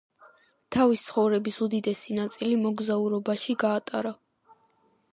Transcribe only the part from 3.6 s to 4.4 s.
გაატარა.